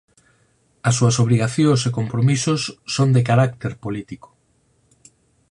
[0.87, 2.61] As súas obrigacións e compromisos
[2.95, 4.29] son de carácter político.